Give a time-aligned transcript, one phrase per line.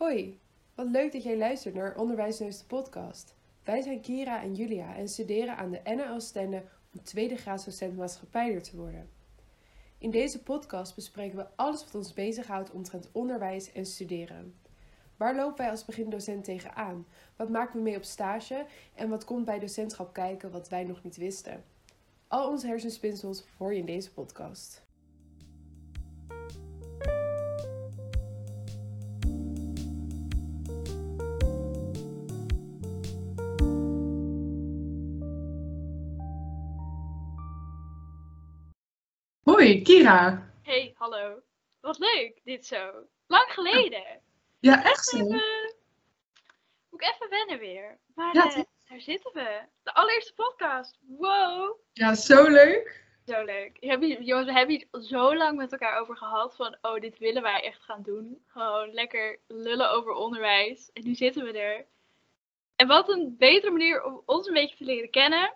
[0.00, 0.40] Hoi,
[0.74, 3.34] wat leuk dat jij luistert naar Onderwijsneus de podcast.
[3.64, 8.62] Wij zijn Kira en Julia en studeren aan de NL Stende om tweede graadsdocent maatschappijder
[8.62, 9.10] te worden.
[9.98, 14.54] In deze podcast bespreken we alles wat ons bezighoudt omtrent onderwijs en studeren.
[15.16, 17.06] Waar lopen wij als begindocent tegenaan?
[17.36, 18.66] Wat maken we mee op stage?
[18.94, 21.64] En wat komt bij docentschap kijken wat wij nog niet wisten?
[22.28, 24.82] Al onze hersenspinsels hoor je in deze podcast.
[39.60, 40.50] Hoi, Kira.
[40.62, 41.42] Hey, hallo.
[41.80, 42.90] Wat leuk, dit zo.
[43.26, 44.04] Lang geleden.
[44.60, 45.16] Ja, echt zo.
[45.16, 45.74] Even,
[46.90, 47.98] moet ik even wennen weer.
[48.14, 49.60] Maar Ja, eh, het- daar zitten we.
[49.82, 50.98] De allereerste podcast.
[51.18, 51.78] Wow.
[51.92, 53.04] Ja, zo leuk.
[53.26, 53.76] Zo leuk.
[53.80, 57.60] Jongens, we hebben hier zo lang met elkaar over gehad van, oh, dit willen wij
[57.62, 58.42] echt gaan doen.
[58.46, 60.90] Gewoon lekker lullen over onderwijs.
[60.92, 61.86] En nu zitten we er.
[62.76, 65.54] En wat een betere manier om ons een beetje te leren kennen,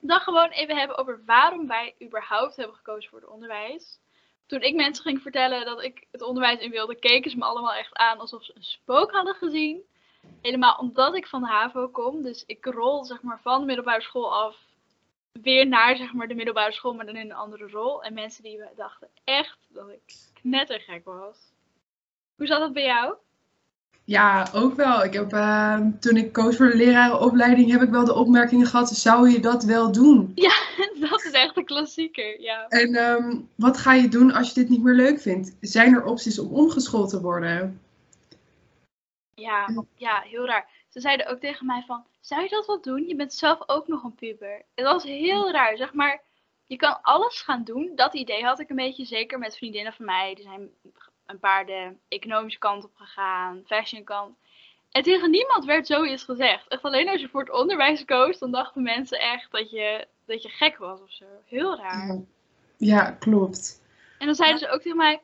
[0.00, 3.98] dan gewoon even hebben over waarom wij überhaupt hebben gekozen voor het onderwijs.
[4.46, 7.74] Toen ik mensen ging vertellen dat ik het onderwijs in wilde, keken ze me allemaal
[7.74, 9.82] echt aan alsof ze een spook hadden gezien.
[10.42, 12.22] Helemaal omdat ik van de HAVO kom.
[12.22, 14.56] Dus ik rol zeg maar van de middelbare school af
[15.42, 18.02] weer naar zeg maar de middelbare school, maar dan in een andere rol.
[18.02, 21.38] En mensen die dachten echt dat ik knettergek was.
[22.36, 23.16] Hoe zat dat bij jou?
[24.06, 25.04] Ja, ook wel.
[25.04, 28.88] Ik heb, eh, toen ik koos voor de lerarenopleiding, heb ik wel de opmerkingen gehad,
[28.88, 30.32] zou je dat wel doen?
[31.10, 32.68] dat is echt een klassieker, ja.
[32.68, 35.56] En ehm, wat ga je doen als je dit niet meer leuk vindt?
[35.60, 37.80] Zijn er opties om omgeschoold te worden?
[39.34, 40.68] Ja, ja, heel raar.
[40.88, 43.06] Ze zeiden ook tegen mij van, zou je dat wel doen?
[43.06, 44.62] Je bent zelf ook nog een puber.
[44.74, 46.22] Het was heel raar, zeg maar.
[46.64, 47.92] Je kan alles gaan doen.
[47.94, 50.34] Dat idee had ik een beetje, zeker met vriendinnen van mij.
[50.34, 50.70] Die zijn
[51.26, 54.36] een paar de economische kant op gegaan, fashion kant.
[54.90, 56.68] En tegen niemand werd zoiets gezegd.
[56.68, 60.42] Echt alleen als je voor het onderwijs koos, dan dachten mensen echt dat je, dat
[60.42, 61.24] je gek was of zo.
[61.44, 62.20] Heel raar.
[62.76, 63.82] Ja, klopt.
[64.18, 65.20] En dan zeiden ze ook tegen mij,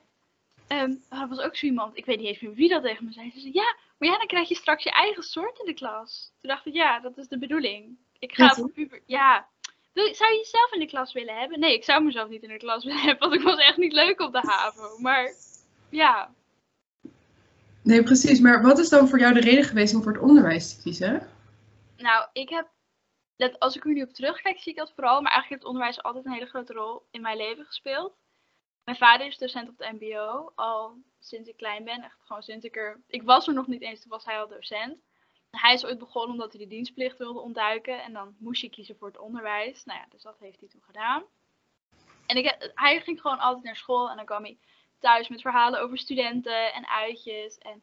[0.69, 3.13] oh, er was ook zo iemand, ik weet niet eens meer wie dat tegen me
[3.13, 3.31] zei.
[3.31, 6.33] Ze zei, ja, maar ja, dan krijg je straks je eigen soort in de klas.
[6.41, 7.97] Toen dacht ik, ja, dat is de bedoeling.
[8.19, 9.49] Ik ga Ja, voor puber, ja.
[9.93, 11.59] Wil- Zou je jezelf in de klas willen hebben?
[11.61, 13.93] Nee, ik zou mezelf niet in de klas willen hebben, want ik was echt niet
[13.93, 14.99] leuk op de HAVO.
[14.99, 15.33] Maar
[15.93, 16.35] ja,
[17.83, 18.41] Nee, precies.
[18.41, 21.29] Maar wat is dan voor jou de reden geweest om voor het onderwijs te kiezen?
[21.97, 22.69] nou, ik heb,
[23.37, 25.21] dat, als ik er nu op terugkijk, zie ik dat vooral.
[25.21, 28.17] Maar eigenlijk heeft onderwijs altijd een hele grote rol in mijn leven gespeeld.
[28.85, 32.03] Mijn vader is docent op het MBO, al sinds ik klein ben.
[32.03, 33.01] Echt gewoon sinds ik er.
[33.07, 34.99] Ik was er nog niet eens, toen was hij al docent.
[35.51, 38.03] Hij is ooit begonnen omdat hij de dienstplicht wilde ontduiken.
[38.03, 39.85] En dan moest je kiezen voor het onderwijs.
[39.85, 41.23] Nou ja, dus dat heeft hij toen gedaan.
[42.27, 44.59] En ik, hij ging gewoon altijd naar school en dan kwam hij
[45.03, 47.59] thuis met verhalen over studenten en uitjes.
[47.59, 47.83] En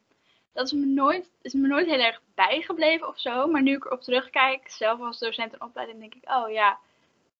[0.52, 3.46] dat is me nooit, is me nooit heel erg bijgebleven of zo.
[3.46, 6.78] Maar nu ik erop terugkijk, zelf als docent en opleiding, denk ik, oh ja,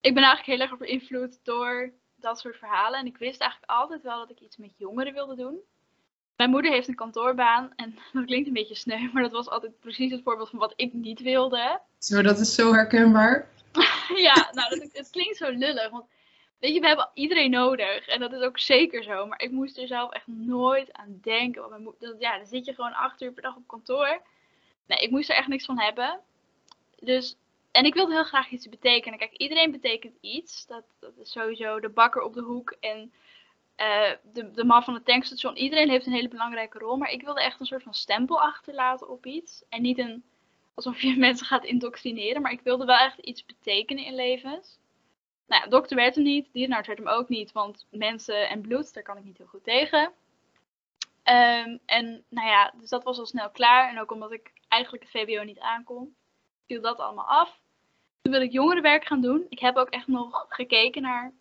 [0.01, 2.99] ik ben eigenlijk heel erg beïnvloed door dat soort verhalen.
[2.99, 5.59] En ik wist eigenlijk altijd wel dat ik iets met jongeren wilde doen.
[6.37, 9.81] Mijn moeder heeft een kantoorbaan en dat klinkt een beetje sneu, maar dat was altijd
[9.81, 11.81] precies het voorbeeld van wat ik niet wilde.
[11.99, 13.49] Zo, dat is zo herkenbaar.
[14.29, 15.91] ja, nou, dat, het klinkt zo lullig.
[15.91, 16.07] Want
[16.61, 18.07] weet je, we hebben iedereen nodig.
[18.07, 19.27] En dat is ook zeker zo.
[19.27, 21.69] Maar ik moest er zelf echt nooit aan denken.
[21.71, 24.23] Want dat- ja, dan zit je gewoon acht uur per dag op kantoor.
[24.87, 26.21] Nee, ik moest er echt niks van hebben.
[26.99, 27.37] Dus,
[27.71, 29.19] en ik wilde heel graag iets betekenen.
[29.19, 30.67] Kijk, iedereen betekent iets.
[30.67, 33.13] Dat, dat is sowieso de bakker op de hoek en
[33.77, 35.57] eh, de, de man van het tankstation.
[35.57, 36.97] Iedereen heeft een hele belangrijke rol.
[36.97, 39.63] Maar ik wilde echt een soort van stempel achterlaten op iets.
[39.69, 40.25] En niet een,
[40.75, 42.43] alsof je mensen gaat indoctrineren.
[42.43, 44.79] Maar ik wilde wel echt iets betekenen in levens.
[45.51, 48.95] Nou ja, dokter werd hem niet, dierenarts werd hem ook niet, want mensen en bloed,
[48.95, 50.13] daar kan ik niet heel goed tegen.
[51.23, 53.89] Ehm, en nou ja, dus dat was al snel klaar.
[53.89, 56.15] En ook omdat ik eigenlijk het VWO niet aankon,
[56.67, 57.61] viel dat allemaal af.
[58.23, 59.47] Toen wil ik jongerenwerk gaan doen.
[59.49, 61.33] Ik heb ook echt nog gekeken naar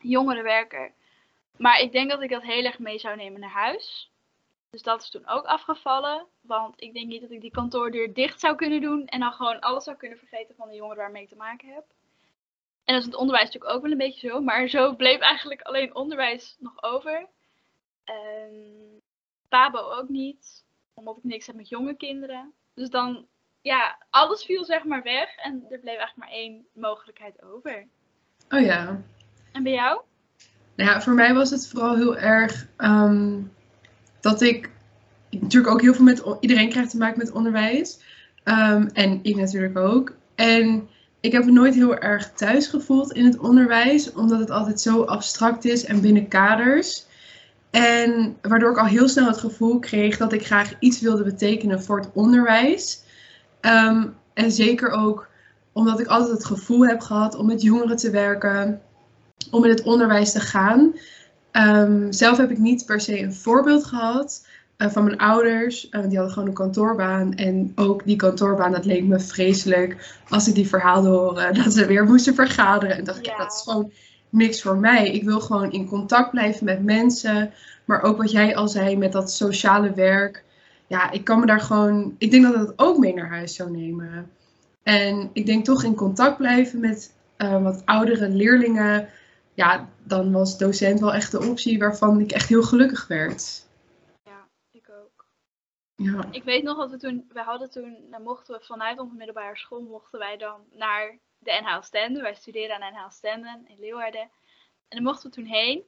[0.00, 0.92] jongerenwerker.
[1.56, 4.10] Maar ik denk dat ik dat heel erg mee zou nemen naar huis.
[4.70, 6.26] Dus dat is toen ook afgevallen.
[6.40, 9.06] Want ik denk niet dat ik die kantoordeur dicht zou kunnen doen.
[9.06, 11.84] En dan gewoon alles zou kunnen vergeten van de jongeren waarmee ik te maken heb.
[12.92, 14.40] En dat is het onderwijs natuurlijk ook wel een beetje zo.
[14.40, 17.26] Maar zo bleef eigenlijk alleen onderwijs nog over.
[18.04, 18.98] Ehm,
[19.48, 20.64] Pabo ook niet.
[20.94, 22.52] Omdat ik niks heb met jonge kinderen.
[22.74, 23.26] Dus dan,
[23.60, 25.36] ja, alles viel zeg maar weg.
[25.36, 27.86] En er bleef eigenlijk maar één mogelijkheid over.
[28.48, 29.02] Oh ja.
[29.52, 30.00] En bij jou?
[30.74, 33.40] Nou ja, voor mij was het vooral heel erg ehm,
[34.20, 34.70] dat ik
[35.30, 38.00] natuurlijk ook heel veel met iedereen krijgt te maken met onderwijs.
[38.42, 40.14] Ehm, en ik natuurlijk ook.
[40.34, 40.88] En
[41.22, 45.02] ik heb me nooit heel erg thuis gevoeld in het onderwijs, omdat het altijd zo
[45.02, 47.06] abstract is en binnen kaders.
[47.70, 51.82] En waardoor ik al heel snel het gevoel kreeg dat ik graag iets wilde betekenen
[51.82, 53.02] voor het onderwijs.
[53.60, 55.28] Ehm, en zeker ook
[55.72, 58.82] omdat ik altijd het gevoel heb gehad om met jongeren te werken,
[59.50, 60.94] om in het onderwijs te gaan.
[61.50, 64.46] Ehm, zelf heb ik niet per se een voorbeeld gehad
[64.82, 65.88] uh, van mijn ouders.
[65.90, 67.34] Uh, die hadden gewoon een kantoorbaan.
[67.34, 71.54] En ook die kantoorbaan, dat leek me vreselijk als ik die verhaalde horen.
[71.64, 72.96] Dat ze weer moesten vergaderen.
[72.96, 73.36] En dacht ik, ja.
[73.36, 73.92] dat is gewoon
[74.28, 75.10] niks voor mij.
[75.10, 77.50] Ik wil gewoon in contact blijven met mensen.
[77.84, 80.44] Maar ook wat jij al zei met dat sociale werk.
[80.86, 82.14] Ja, ik kan me daar gewoon.
[82.18, 84.30] Ik denk dat dat ook mee naar huis zou nemen.
[84.82, 89.08] En ik denk toch in contact blijven met uh, wat oudere leerlingen.
[89.54, 93.61] Ja, dan was docent wel echt de optie waarvan ik echt heel gelukkig werd.
[96.02, 99.14] Ja, ik weet nog dat we toen, we hadden toen, dan mochten we vanuit onze
[99.14, 102.22] middelbare school, mochten wij dan naar de NH Stenden.
[102.22, 104.30] Wij studeren aan NH Stenden in Leeuwarden.
[104.88, 105.82] En dan mochten we toen heen.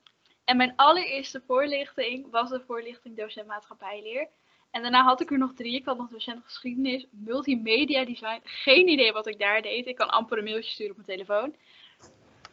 [0.45, 4.29] En mijn allereerste voorlichting was de voorlichting docent maatschappijleer.
[4.71, 5.75] En daarna had ik er nog drie.
[5.75, 8.41] Ik had nog docent geschiedenis, multimedia design.
[8.43, 9.87] Geen idee wat ik daar deed.
[9.87, 11.55] Ik kan amper een mailtje sturen op mijn telefoon.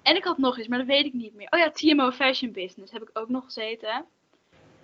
[0.02, 1.48] En ik had nog iets, maar dat weet ik niet meer.
[1.50, 4.06] Oh ja, TMO Fashion Business heb ik ook nog gezeten.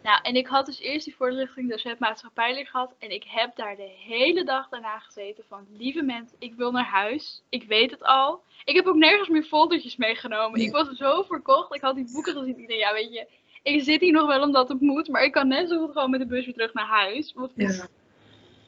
[0.03, 2.93] Nou, en ik had dus eerst die voorlichting docent maatschappijleer gehad.
[2.99, 6.85] En ik heb daar de hele dag daarna gezeten van, lieve mensen, ik wil naar
[6.85, 7.41] huis.
[7.49, 8.41] Ik weet het al.
[8.65, 10.59] Ik heb ook nergens meer foldertjes meegenomen.
[10.59, 11.75] Ik was zo verkocht.
[11.75, 12.59] Ik had die boeken gezien.
[12.59, 13.27] Ik dacht, ja, weet je,
[13.63, 15.07] ik zit hier nog wel omdat het moet.
[15.07, 17.33] Maar ik kan net zo goed gewoon met de bus weer terug naar huis.
[17.35, 17.87] Want het, is, Ja.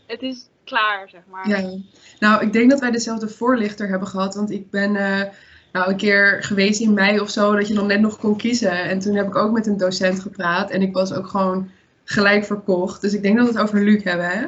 [0.06, 1.48] het is klaar, zeg maar.
[1.48, 1.78] Ja,
[2.20, 4.36] nou, ik denk dat wij dezelfde voorlichter hebben gehad.
[4.36, 5.34] Want ik ben eh,
[5.72, 8.72] nou, een keer geweest in mei of zo, dat je dan net nog kon kiezen.
[8.72, 10.70] En toen heb ik ook met een docent gepraat.
[10.70, 11.72] En ik was ook gewoon
[12.04, 13.02] gelijk verkocht.
[13.02, 14.48] Dus ik denk dat we het over Luc hebben, hè?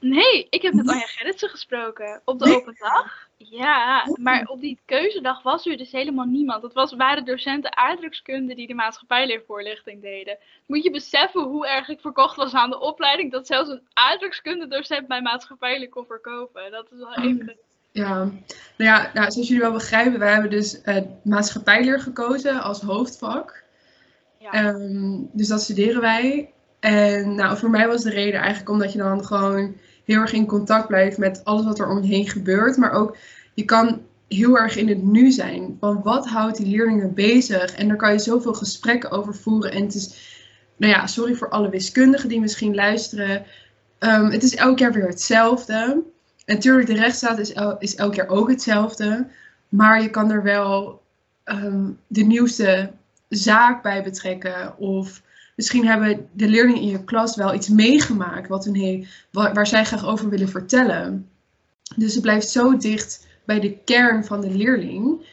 [0.00, 3.28] Nee, ik heb met Anja Gerritsen gesproken op de open dag.
[3.36, 6.62] Ja, maar op die keuzedag was er dus helemaal niemand.
[6.62, 10.38] Het was, waren docenten aardrijkskunde die de maatschappijleervoorlichting deden.
[10.66, 14.68] Moet je beseffen hoe erg ik verkocht was aan de opleiding, dat zelfs een aardrijkskunde
[14.68, 16.70] docent mijn maatschappijleer kon verkopen.
[16.70, 17.56] Dat is wel even...
[17.92, 18.32] Ja, nou
[18.76, 23.62] ja, nou, zoals jullie wel begrijpen, wij hebben dus uh, maatschappijleer gekozen als hoofdvak.
[24.38, 24.52] Ja.
[24.52, 26.52] Ehm, dus dat studeren wij.
[26.80, 30.46] En nou, voor mij was de reden eigenlijk omdat je dan gewoon heel erg in
[30.46, 32.76] contact blijft met alles wat er om je heen gebeurt.
[32.76, 33.16] Maar ook,
[33.54, 35.76] je kan heel erg in het nu zijn.
[35.80, 37.74] Van wat houdt die leerlingen bezig?
[37.74, 39.72] En daar kan je zoveel gesprekken over voeren.
[39.72, 40.14] En het is,
[40.76, 43.44] nou ja, sorry voor alle wiskundigen die misschien luisteren.
[43.98, 46.02] Um, het is elk jaar weer hetzelfde.
[46.50, 49.26] Natuurlijk, de rechtsstaat is, is elk jaar ook hetzelfde.
[49.68, 51.02] Maar je kan er wel
[51.44, 52.92] um, de nieuwste
[53.28, 54.78] zaak bij betrekken.
[54.78, 55.22] Of
[55.56, 60.06] misschien hebben de leerlingen in je klas wel iets meegemaakt wat hun waar, zij graag
[60.06, 61.28] over willen vertellen.
[61.96, 65.26] Dus het blijft zo dicht bij de kern van de leerling.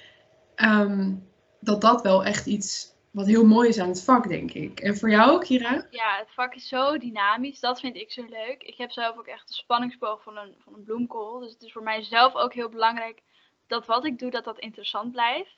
[0.55, 1.23] Um,
[1.59, 4.79] dat dat wel echt iets wat heel mooi is aan het vak, denk ik.
[4.79, 5.87] En voor jou ook, Kira?
[5.89, 7.59] Ja, het vak is zo dynamisch.
[7.59, 8.63] Dat vind ik zo leuk.
[8.63, 11.39] Ik heb zelf ook echt de spanningsboog van een, van een bloemkool.
[11.39, 13.21] Dus het is voor mij zelf ook heel belangrijk
[13.67, 15.57] dat wat ik doe, dat dat interessant blijft.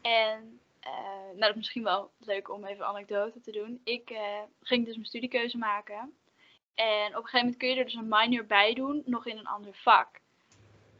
[0.00, 3.80] En uh, nou, dat is misschien wel leuk om even een anekdote te doen.
[3.84, 4.18] Ik uh,
[4.60, 6.16] ging dus mijn studiekeuze maken.
[6.74, 9.38] En op een gegeven moment kun je er dus een minor bij doen, nog in
[9.38, 10.20] een ander vak.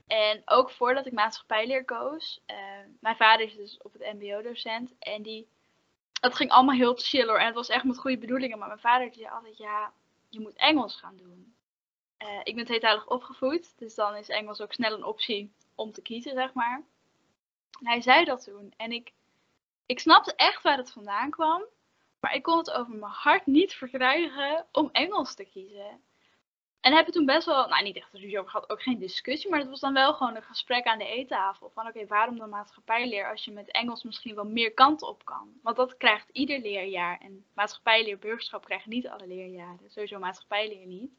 [0.06, 2.56] En ook voordat ik maatschappijleer koos, uh,
[3.00, 4.94] mijn vader is dus op het mbo-docent.
[4.98, 5.48] En die,
[6.22, 7.28] het ging allemaal heel chill.
[7.28, 8.58] En het was echt met goede bedoelingen.
[8.58, 9.92] Maar mijn vader zei altijd, ja,
[10.28, 11.54] je moet Engels gaan doen.
[12.44, 16.32] ik ben tweetalig opgevoed, dus dan is Engels ook snel een optie om te kiezen,
[16.34, 16.82] zeg maar.
[17.82, 18.74] Hij zei dat toen.
[18.76, 19.12] En ik,
[19.86, 21.64] ik snapte echt waar het vandaan kwam.
[22.20, 26.00] Maar ik kon het over mijn hart niet verkrijgen om Engels te kiezen.
[26.82, 29.50] En heb je toen best wel, nou niet echt ruzie over gehad, ook geen discussie.
[29.50, 31.70] Maar het was dan wel gewoon een gesprek aan de eettafel.
[31.70, 35.52] Van oké, waarom dan maatschappijleer als je met Engels misschien wel meer kanten op kan?
[35.62, 37.18] Want dat krijgt ieder leerjaar.
[37.20, 39.90] En maatschappijleer, burgerschap krijgen niet alle leerjaren.
[39.90, 41.10] Sowieso maatschappijleer niet.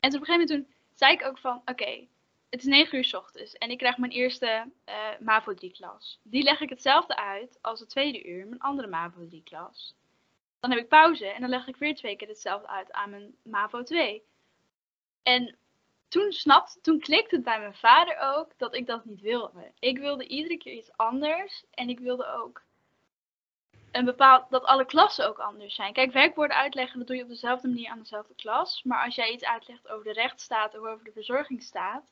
[0.00, 2.06] En op een gegeven moment toen zei ik ook van oké,
[2.50, 6.20] het is 9 uur s ochtends en ik krijg mijn eerste uh, MAVO 3 klas.
[6.22, 9.94] Die leg ik hetzelfde uit als het tweede uur, mijn andere MAVO 3 klas.
[10.60, 13.34] Dan heb ik pauze en dan leg ik weer twee keer hetzelfde uit aan mijn
[13.42, 14.28] MAVO 2.
[15.22, 15.56] En
[16.08, 19.72] toen snapte, toen klikte het bij mijn vader ook dat ik dat niet wilde.
[19.78, 22.62] Ik wilde iedere keer iets anders en ik wilde ook
[23.90, 25.92] een bepaald, dat alle klassen ook anders zijn.
[25.92, 28.82] Kijk, werkwoorden uitleggen, dat doe je op dezelfde manier aan dezelfde klas.
[28.82, 32.04] Maar als jij iets uitlegt over de rechtsstaat of over de verzorgingsstaat,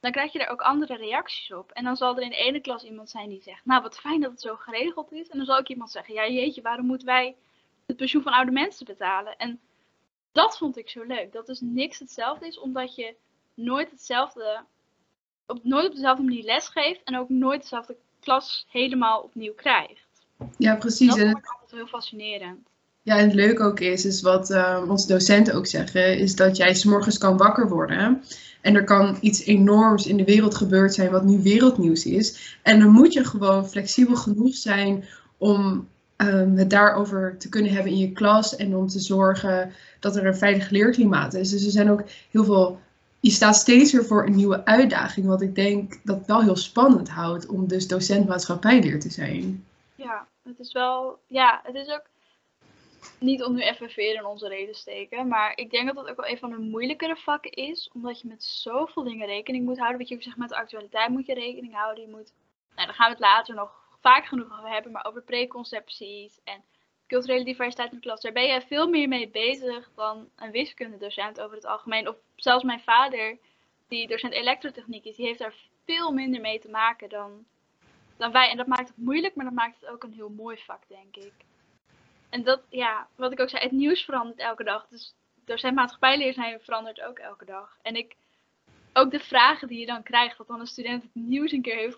[0.00, 1.70] dan krijg je er ook andere reacties op.
[1.70, 4.20] En dan zal er in de ene klas iemand zijn die zegt, nou wat fijn
[4.20, 5.28] dat het zo geregeld is.
[5.28, 7.36] En dan zal ook iemand zeggen, ja jeetje, waarom moeten wij
[7.86, 9.36] het pensioen van oude mensen betalen?
[9.36, 9.60] En
[10.32, 11.32] dat vond ik zo leuk.
[11.32, 13.14] Dat dus niks hetzelfde is, omdat je
[13.54, 14.60] nooit hetzelfde,
[15.46, 20.06] op, nooit op dezelfde manier lesgeeft en ook nooit dezelfde klas helemaal opnieuw krijgt.
[20.58, 21.08] Ja, precies.
[21.08, 22.70] Dat En vond ik altijd heel fascinerend.
[23.02, 26.56] Ja, en het leuke ook is, is wat uh, onze docenten ook zeggen, is dat
[26.56, 28.24] jij s'morgens kan wakker worden.
[28.60, 32.58] En er kan iets enorms in de wereld gebeurd zijn wat nu wereldnieuws is.
[32.62, 35.04] En dan moet je gewoon flexibel genoeg zijn
[35.38, 35.88] om
[36.22, 38.56] um, het daarover te kunnen hebben in je klas.
[38.56, 41.50] En om te zorgen dat er een veilig leerklimaat is.
[41.50, 42.80] Dus er zijn ook heel veel.
[43.20, 45.26] Je staat steeds weer voor een nieuwe uitdaging.
[45.26, 49.64] Wat ik denk dat wel heel spannend houdt om dus docent maatschappijleer te zijn.
[49.94, 51.18] Ja, het is wel.
[51.26, 52.10] Ja, het is ook
[53.18, 56.08] niet om nu even veer in onze reden te steken, maar ik denk dat dat
[56.08, 59.78] ook wel een van de moeilijkere vakken is, omdat je met zoveel dingen rekening moet
[59.78, 59.98] houden.
[59.98, 62.04] Weet je, zeg, met de actualiteit moet je rekening houden.
[62.04, 62.32] Je moet,
[62.74, 66.62] nou, daar gaan we het later nog vaak genoeg over hebben, maar over preconcepties en
[67.06, 68.20] culturele diversiteit in de klas.
[68.20, 72.08] Daar ben je veel meer mee bezig dan een wiskundedocent over het algemeen.
[72.08, 73.38] Of zelfs mijn vader,
[73.88, 75.54] die docent elektrotechniek is, die heeft daar
[75.84, 77.44] veel minder mee te maken dan,
[78.16, 78.50] dan wij.
[78.50, 81.16] En dat maakt het moeilijk, maar dat maakt het ook een heel mooi vak, denk
[81.16, 81.32] ik.
[82.30, 84.86] En dat, ja, wat ik ook zei, het nieuws verandert elke dag.
[84.88, 87.78] Dus docent maatschappijleer zijn verandert ook elke dag.
[87.82, 88.16] En ik,
[88.92, 91.76] ook de vragen die je dan krijgt, dat dan een student het nieuws een keer
[91.76, 91.96] heeft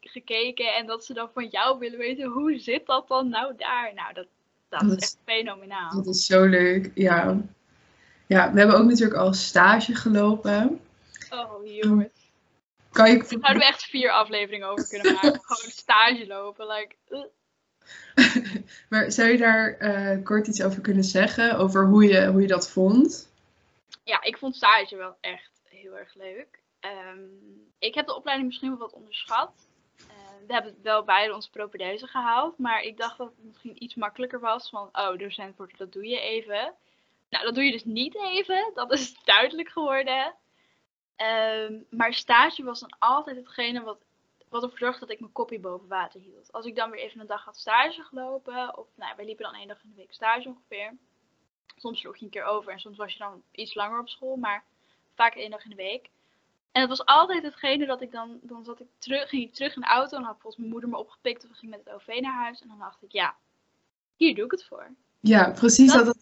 [0.00, 3.92] gekeken en dat ze dan van jou willen weten, hoe zit dat dan nou daar?
[3.94, 4.26] Nou, dat,
[4.68, 5.90] dat, is echt fenomenaal.
[5.94, 7.40] Dat is zo leuk, ja.
[8.26, 10.80] Ja, we hebben ook natuurlijk al stage gelopen.
[11.30, 12.08] Oh, jongens.
[12.90, 13.16] Kan je...
[13.16, 15.40] Daar zouden we echt vier afleveringen over kunnen maken.
[15.44, 16.94] Gewoon stage lopen, like...
[18.88, 21.56] maar zou je daar uh, kort iets over kunnen zeggen?
[21.56, 23.28] Over hoe je, hoe je dat vond?
[24.04, 25.53] Ja, ik vond stage wel echt
[25.84, 26.62] heel erg leuk.
[26.80, 29.68] Um, ik heb de opleiding misschien wel wat onderschat.
[30.00, 32.58] Uh, we hebben wel beide onze propedeuse gehaald.
[32.58, 34.68] Maar ik dacht dat het misschien iets makkelijker was.
[34.68, 36.74] Van, oh, docent worden, dat doe je even.
[37.28, 38.70] Nou, dat doe je dus niet even.
[38.74, 40.34] Dat is duidelijk geworden.
[41.16, 43.98] Um, maar stage was dan altijd hetgene wat
[44.54, 46.52] wat ervoor zorgde dat ik mijn kopje boven water hield.
[46.52, 49.54] Als ik dan weer even een dag had stage gelopen, of nou, wij liepen dan
[49.54, 50.96] één dag in de week stage ongeveer.
[51.76, 54.36] Soms sloeg je een keer over en soms was je dan iets langer op school,
[54.36, 54.64] maar
[55.14, 56.08] vaak één dag in de week.
[56.72, 59.74] En het was altijd hetgene dat ik dan, dan zat ik terug, ging ik terug
[59.74, 61.94] in de auto en had volgens mijn moeder me opgepikt of we gingen met het
[61.94, 62.60] OV naar huis.
[62.60, 63.34] En dan dacht ik, ja,
[64.16, 64.86] hier doe ik het voor.
[65.20, 65.92] Ja, precies.
[65.92, 66.16] Dat, dat,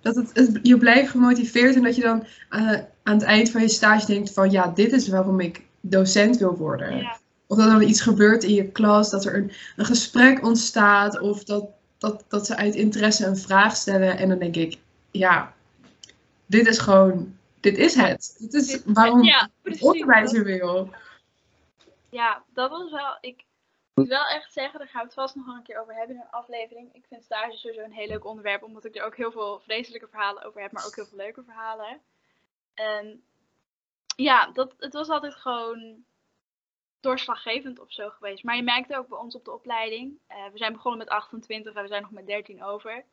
[0.00, 2.70] dat het, je blijft gemotiveerd en dat je dan uh,
[3.02, 6.56] aan het eind van je stage denkt van, ja, dit is waarom ik docent wil
[6.56, 6.96] worden.
[6.96, 11.20] Ja of dat er iets gebeurt in je klas, dat er een, een gesprek ontstaat,
[11.20, 14.18] of dat, dat, dat ze uit interesse een vraag stellen.
[14.18, 14.78] En dan denk ik,
[15.10, 15.54] ja,
[16.46, 17.36] dit is gewoon,
[17.70, 18.36] dit is het.
[18.38, 20.90] Dit is waarom ja, ik onderwijs wil.
[22.10, 23.44] Ja, dat was wel, ik
[23.94, 26.22] moet wel echt zeggen, daar gaan we het vast nog een keer over hebben in
[26.22, 26.94] een aflevering.
[26.94, 30.08] Ik vind stage sowieso een heel leuk onderwerp, omdat ik er ook heel veel vreselijke
[30.08, 32.00] verhalen over heb, maar ook heel veel leuke verhalen.
[32.74, 33.22] En
[34.16, 36.04] ja, dat, het was altijd gewoon
[37.00, 38.44] doorslaggevend of zo geweest.
[38.44, 40.18] Maar je merkte ook bij ons op de opleiding.
[40.30, 43.04] Uh, we zijn begonnen met 28 en we zijn nog met 13 over.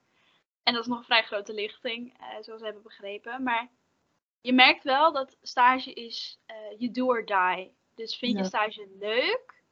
[0.63, 3.43] En dat is nog een vrij grote lichting, uh, zoals we hebben begrepen.
[3.43, 3.69] Maar
[4.43, 7.73] je merkt wel dat stage is uh, you do or die.
[7.95, 9.63] Dus vind je stage leuk,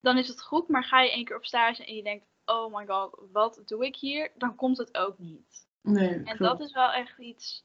[0.00, 0.68] dan is het goed.
[0.68, 3.86] Maar ga je één keer op stage en je denkt, oh my god, wat doe
[3.86, 4.30] ik hier?
[4.36, 5.66] Dan komt het ook niet.
[5.82, 7.64] Nee, en dat is wel echt iets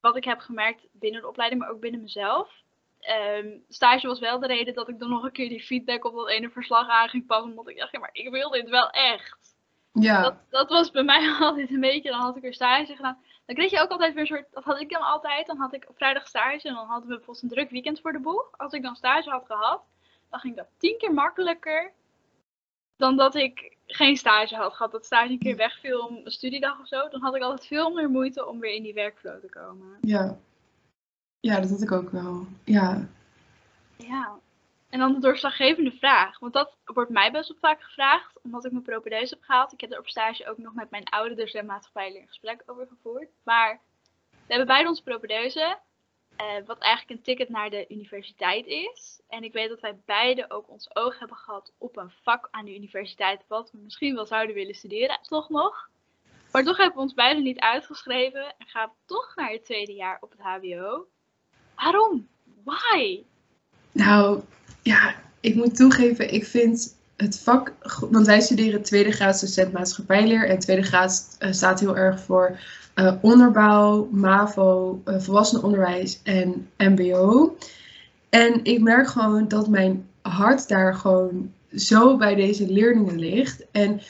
[0.00, 2.64] wat ik heb gemerkt binnen de opleiding, maar ook binnen mezelf
[3.06, 6.14] um, stage was wel de reden dat ik dan nog een keer die feedback op
[6.14, 7.50] dat ene verslag aan ging passen.
[7.50, 9.54] Omdat ik dacht, ja, maar ik wil dit wel echt.
[9.92, 10.22] Ja.
[10.22, 13.18] Dat, dat was bij mij altijd een beetje, dan had ik weer stage gedaan.
[13.46, 15.74] Dan kreeg je ook altijd weer een soort, dat had ik dan altijd, dan had
[15.74, 18.48] ik op vrijdag stage en dan hadden we bijvoorbeeld een druk weekend voor de boeg.
[18.56, 19.82] Als ik dan stage had gehad,
[20.30, 21.92] dan ging dat tien keer makkelijker
[22.96, 24.92] dan dat ik geen stage had gehad.
[24.92, 27.08] Dat stage een keer wegviel om een studiedag of zo.
[27.08, 29.98] Dan had ik altijd veel meer moeite om weer in die werkflow te komen.
[30.00, 30.38] Ja,
[31.40, 32.46] ja, dat had ik ook wel.
[32.64, 33.08] Ja.
[33.96, 34.38] Ja.
[34.90, 36.38] En dan de doorslaggevende vraag.
[36.38, 39.72] Want dat wordt mij best wel vaak gevraagd, omdat ik mijn propedeuse heb gehaald.
[39.72, 42.86] Ik heb er op stage ook nog met mijn oude docent maatschappij een gesprek over
[42.86, 43.28] gevoerd.
[43.42, 43.80] Maar
[44.30, 45.78] we hebben beide onze propedeuse,
[46.36, 49.20] eh, wat eigenlijk een ticket naar de universiteit is.
[49.28, 52.64] En ik weet dat wij beide ook ons oog hebben gehad op een vak aan
[52.64, 55.88] de universiteit, wat we misschien wel zouden willen studeren, toch nog.
[56.52, 60.18] Maar toch hebben we ons beide niet uitgeschreven en gaan toch naar het tweede jaar
[60.20, 61.06] op het HBO.
[61.74, 62.28] Waarom?
[62.64, 63.24] Why?
[63.92, 64.42] Nou,
[64.86, 67.72] ja, ik moet toegeven, ik vind het vak,
[68.10, 72.58] want wij studeren tweede graad docent maatschappijleer en tweede graad uh, staat heel erg voor
[72.94, 77.56] uh, onderbouw, MAVO, uh, volwassenenonderwijs en MBO.
[78.28, 84.00] En ik merk gewoon dat mijn hart daar gewoon zo bij deze leerlingen ligt en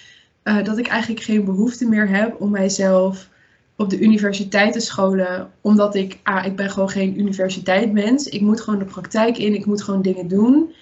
[0.64, 3.28] dat ik eigenlijk geen behoefte meer heb om mijzelf
[3.76, 8.28] op de universiteitenscholen, omdat ik, ah, ik ben gewoon geen universiteitmens.
[8.28, 10.74] Ik moet gewoon de praktijk in, ik moet gewoon dingen doen.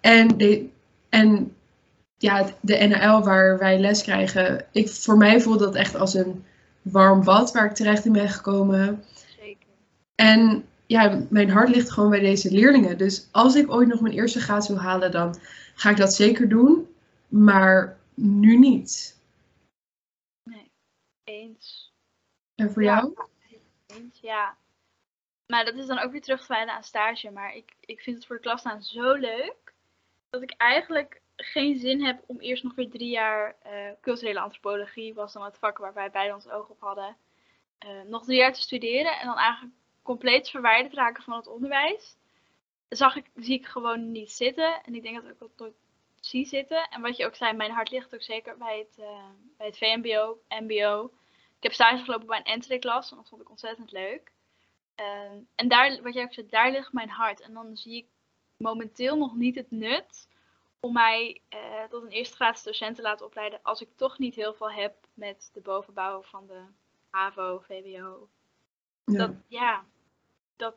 [0.00, 0.66] En, de,
[1.08, 1.52] en
[2.18, 6.44] ja, de NL waar wij les krijgen, ik, voor mij voelt dat echt als een
[6.82, 9.04] warm bad waar ik terecht in ben gekomen.
[9.40, 9.68] Zeker.
[10.14, 12.98] En ja, mijn hart ligt gewoon bij deze leerlingen.
[12.98, 15.38] Dus als ik ooit nog mijn eerste graad wil halen, dan
[15.74, 16.86] ga ik dat zeker doen.
[17.28, 19.16] Maar nu niet.
[21.24, 21.85] Eens.
[22.56, 22.96] En voor Ja.
[22.96, 23.14] jou?
[24.20, 24.56] Ja.
[25.46, 27.30] Maar dat is dan ook weer terug te aan stage.
[27.30, 29.74] Maar ik, ik vind het voor de klas staan zo leuk.
[30.30, 35.14] Dat ik eigenlijk geen zin heb om eerst nog weer drie jaar eh, culturele antropologie,
[35.14, 37.16] was dan het vak waar wij beide ons oog op hadden,
[37.78, 39.18] eh, nog drie jaar te studeren.
[39.18, 42.16] En dan eigenlijk compleet verwijderd raken van het onderwijs.
[42.88, 44.82] Zag ik, zie ik gewoon niet zitten.
[44.82, 45.74] En ik denk dat ik ook nooit
[46.20, 46.88] zie zitten.
[46.88, 49.24] En wat je ook zei, mijn hart ligt ook zeker bij het, eh,
[49.56, 51.10] bij het VMBO, MBO.
[51.66, 54.32] Ik heb stage gelopen bij een entree-klas en dat vond ik ontzettend leuk.
[54.94, 57.40] Ehm, en daar, wat jij ook zei, daar ligt mijn hart.
[57.40, 58.06] En dan zie ik
[58.56, 60.28] momenteel nog niet het nut
[60.80, 64.34] om mij eh, tot een eerste graadse docent te laten opleiden als ik toch niet
[64.34, 66.62] heel veel heb met de bovenbouw van de
[67.10, 68.28] HAVO, VWO.
[69.04, 69.18] Ja.
[69.18, 69.84] Dat, ja,
[70.56, 70.74] dat,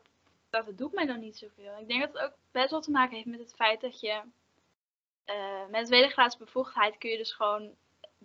[0.50, 1.78] dat doet mij dan niet zoveel.
[1.78, 4.22] Ik denk dat het ook best wel te maken heeft met het feit dat je
[5.24, 7.74] eh, met tweede graads bevoegdheid kun je dus gewoon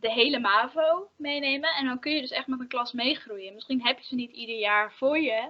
[0.05, 1.69] de hele MAVO meenemen.
[1.69, 3.53] En dan kun je dus echt met een klas meegroeien.
[3.53, 5.49] Misschien heb je ze niet ieder jaar voor je,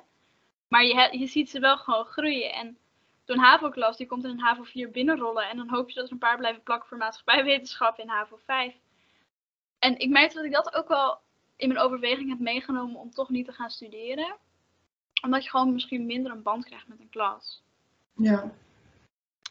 [0.68, 2.54] maar je, je ziet ze wel gewoon groeien.
[2.54, 2.78] En
[3.24, 5.50] zo'n HAVO-klas die komt in een HAVO 4 binnenrollen.
[5.50, 8.76] En dan hoop je dat er een paar blijven plakken voor maatschappijwetenschap in HAVO 5.
[9.80, 11.20] En ik merkte dat ik dat ook wel
[11.56, 14.36] in mijn overweging heb meegenomen om toch niet te gaan studeren.
[15.24, 17.64] Omdat je gewoon misschien minder een band krijgt met een klas.
[18.16, 18.52] ja.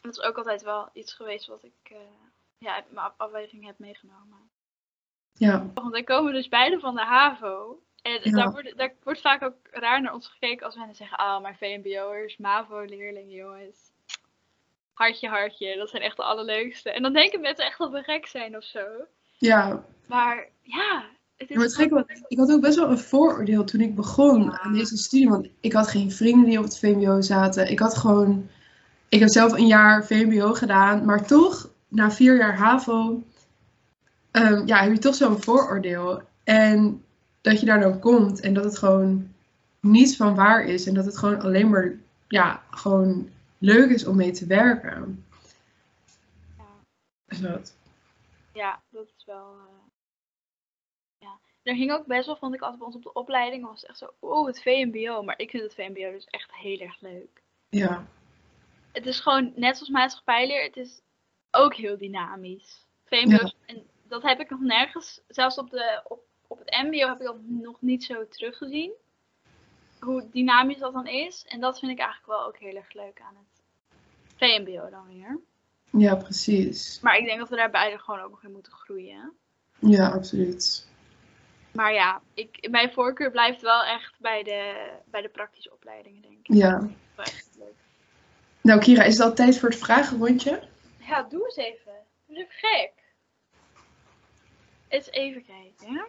[0.01, 1.97] Dat is ook altijd wel iets geweest wat ik eh,
[2.57, 4.49] ja, uit mijn af- afweging heb meegenomen.
[5.37, 5.65] Ja.
[5.73, 7.79] Want wij komen dus beide van de HAVO.
[8.01, 8.31] En Ja.
[8.31, 11.55] daar, wordt, daar wordt vaak ook raar naar ons gekeken als mensen zeggen: Ah, maar
[11.59, 13.77] VMBO'ers, MAVO-leerlingen, jongens.
[14.93, 16.91] Hartje, hartje, dat zijn echt de allerleukste.
[16.91, 18.85] En dan denken mensen echt dat we gek zijn of zo.
[19.37, 19.83] Ja.
[20.07, 21.05] Maar ja,
[21.37, 21.55] het is.
[21.55, 24.59] Maar het want ik had ook best wel een vooroordeel toen ik begon Ja.
[24.61, 25.29] aan deze studie.
[25.29, 27.71] Want ik had geen vrienden die op het VMBO zaten.
[27.71, 28.49] Ik had gewoon.
[29.09, 31.05] Ik heb zelf een jaar VMBO gedaan.
[31.05, 33.23] Maar toch, na vier jaar HAVO.
[34.35, 36.21] Ehm, ja, heb je toch zo'n vooroordeel.
[36.43, 37.03] En
[37.41, 39.33] dat je daar dan komt en dat het gewoon
[39.79, 40.87] niets van waar is.
[40.87, 41.95] En dat het gewoon alleen maar.
[42.27, 45.25] Ja, gewoon leuk is om mee te werken.
[47.27, 47.75] ja, dat.
[48.53, 49.53] ja, dat is wel.
[49.53, 49.83] eh,
[51.17, 51.39] ja.
[51.63, 53.97] Er hing ook best wel, vond ik altijd bij ons op de opleiding, was echt
[53.97, 55.23] zo, oh, het VMBO.
[55.23, 57.43] Maar ik vind het VMBO dus echt heel erg leuk.
[57.69, 58.07] Ja.
[58.91, 61.01] het is gewoon net zoals maatschappijleer, het is
[61.51, 62.85] ook heel dynamisch.
[63.05, 67.19] VMBO's, en dat heb ik nog nergens, zelfs op, de, op, op het MBO heb
[67.19, 68.91] ik dat nog niet zo teruggezien.
[69.99, 71.45] Hoe dynamisch dat dan is.
[71.47, 73.63] En dat vind ik eigenlijk wel ook heel erg leuk aan het
[74.35, 75.39] VMBO dan weer.
[75.89, 76.99] Ja, precies.
[77.01, 79.33] Maar ik denk dat we daar beide gewoon ook nog in moeten groeien.
[79.79, 80.87] Ja, absoluut.
[81.71, 86.47] Maar ja, ik, mijn voorkeur blijft wel echt bij de, bij de praktische opleidingen, denk
[86.47, 86.55] ik.
[86.55, 86.79] Ja.
[87.15, 87.75] Wel echt leuk.
[88.61, 90.63] Nou, Kira, is het al tijd voor het vragenrondje?
[90.97, 91.93] Ja, doe eens even.
[92.25, 92.91] Doe even gek.
[94.95, 96.07] Eens even kijken.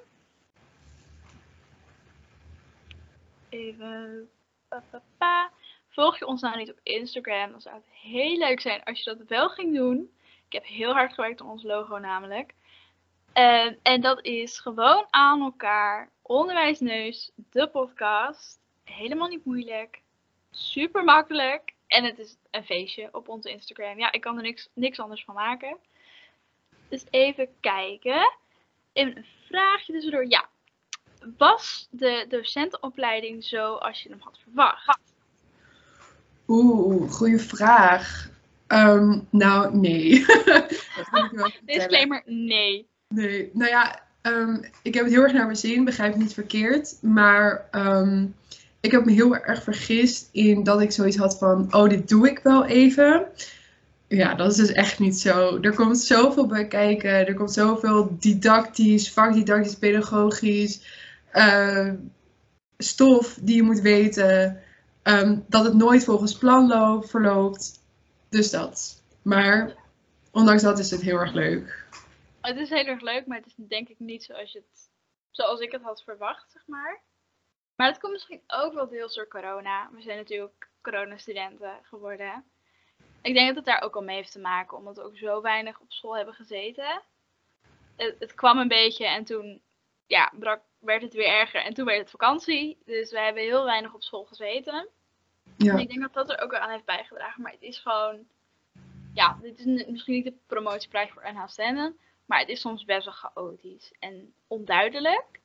[3.49, 4.31] Even.
[5.88, 7.51] Volg je ons nou niet op Instagram?
[7.51, 10.11] Dan zou het heel leuk zijn als je dat wel ging doen.
[10.46, 12.55] Ik heb heel hard gewerkt aan ons logo namelijk.
[13.33, 16.11] En, en dat is gewoon aan elkaar.
[16.22, 18.61] Onderwijsneus, de podcast.
[18.85, 20.01] Helemaal niet moeilijk.
[20.51, 21.75] Super makkelijk.
[21.87, 23.99] En het is een feestje op onze Instagram.
[23.99, 25.77] Ja, ik kan er niks, niks anders van maken.
[26.88, 28.44] Dus even kijken.
[28.97, 30.27] Een vraagje tussendoor.
[30.29, 30.49] Ja.
[31.37, 34.99] Was de docentenopleiding zo als je hem had verwacht?
[36.49, 38.29] Oeh, goede vraag.
[38.67, 40.27] Ehm, nou, nee.
[40.97, 41.65] dat kan ik wel vertellen.
[41.65, 42.89] Disclaimer, nee.
[43.09, 47.03] Nee, nou ja, ehm, ik heb het heel erg naar mijn zin, begrijp niet verkeerd.
[47.03, 48.27] Maar ehm,
[48.81, 52.31] ik heb me heel erg vergist in dat ik zoiets had van, oh, dit doe
[52.31, 53.27] ik wel even.
[54.09, 55.61] Ja, dat is dus echt niet zo.
[55.61, 57.11] Er komt zoveel bij kijken.
[57.27, 60.87] Er komt zoveel didactisch, vakdidactisch, pedagogisch
[61.31, 61.92] eh,
[62.79, 64.62] stof die je moet weten.
[65.03, 67.81] ehm, dat het nooit volgens plan loopt, verloopt.
[68.29, 69.03] Dus dat.
[69.23, 69.75] Maar
[70.31, 71.85] ondanks dat is het heel erg leuk.
[72.40, 74.90] Het is heel erg leuk, maar het is denk ik niet zoals, je het,
[75.31, 77.03] zoals ik het had verwacht, zeg maar.
[77.75, 79.90] Maar dat komt misschien ook wel deels door corona.
[79.92, 82.45] We zijn natuurlijk coronastudenten geworden.
[83.27, 85.41] Ik denk dat het daar ook al mee heeft te maken, omdat we ook zo
[85.41, 87.03] weinig op school hebben gezeten.
[87.97, 89.61] Het, het kwam een beetje en toen
[90.07, 92.79] ja, brak, werd het weer erger en toen werd het vakantie.
[92.85, 94.75] Dus we hebben heel weinig op school gezeten.
[94.75, 94.89] En
[95.57, 97.43] Ja, ik denk dat dat er ook wel aan heeft bijgedragen.
[97.43, 98.27] Maar het is gewoon
[99.15, 103.05] ja, dit is misschien niet de promotieprijs voor NH Stenden, maar het is soms best
[103.05, 105.41] wel chaotisch en onduidelijk.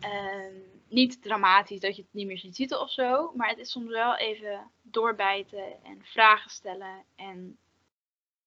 [0.00, 3.70] Ehm, niet dramatisch dat je het niet meer ziet zitten of zo, maar het is
[3.70, 7.04] soms wel even doorbijten en vragen stellen.
[7.16, 7.58] En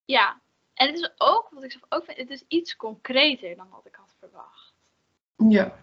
[0.05, 0.41] ja,
[0.73, 3.85] en het is ook, wat ik zelf ook vind, het is iets concreter dan wat
[3.85, 4.73] ik had verwacht.
[5.49, 5.79] Ja.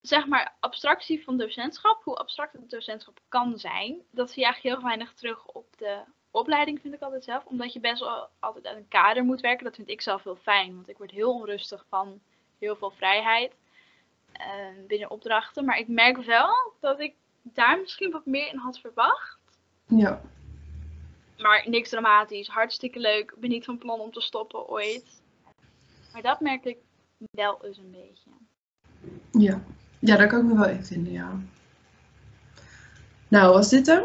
[0.00, 4.76] Zeg maar, abstractie van docentschap, hoe abstract het docentschap kan zijn, dat zie je eigenlijk
[4.76, 7.44] heel weinig terug op de opleiding, vind ik altijd zelf.
[7.44, 9.64] Omdat je best wel altijd uit een kader moet werken.
[9.64, 12.20] Dat vind ik zelf heel fijn, want ik word heel onrustig van
[12.58, 13.54] heel veel vrijheid
[14.32, 15.64] eh, binnen opdrachten.
[15.64, 19.38] Maar ik merk wel dat ik daar misschien wat meer in had verwacht.
[19.86, 20.20] Ja.
[21.38, 23.30] Maar niks dramatisch, hartstikke leuk.
[23.30, 25.20] Ik ben niet van plan om te stoppen ooit.
[26.12, 26.78] Maar dat merk ik
[27.30, 28.30] wel eens een beetje.
[29.30, 29.62] Ja.
[29.98, 31.40] Ja, daar kan ik me wel in vinden, ja.
[33.28, 34.04] Nou, was dit hem?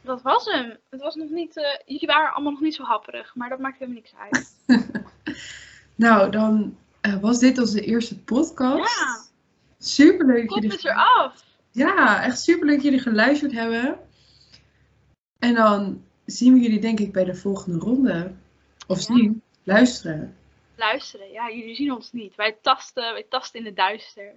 [0.00, 0.76] Dat was hem.
[0.90, 3.78] Het was nog niet, eh, jullie waren allemaal nog niet zo happerig, maar dat maakt
[3.78, 4.56] helemaal niks uit.
[5.98, 8.98] Nou, dan eh, was dit onze eerste podcast.
[8.98, 9.27] Ja.
[9.78, 11.44] Superleuk dat Kom jullie eens eraf.
[11.70, 13.98] Ja, echt superleuk dat jullie geluisterd hebben.
[15.38, 18.32] En dan zien we jullie denk ik bij de volgende ronde.
[18.86, 19.02] Of Ja.
[19.14, 20.36] zien, luisteren.
[20.76, 22.34] Luisteren, ja, jullie zien ons niet.
[22.34, 24.34] Wij tasten, wij tasten in het duister.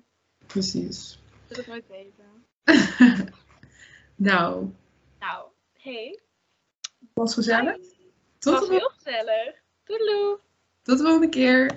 [0.47, 1.19] Precies.
[1.47, 2.25] Dat ik nooit weten.
[4.15, 4.69] Nou,
[5.19, 5.45] Nou,
[5.77, 6.19] hey.
[7.13, 7.73] was gezellig.
[7.75, 7.95] Het
[8.39, 9.55] Tot was heel gezellig.
[9.83, 10.39] Doedeloe.
[10.81, 11.73] tot de volgende keer.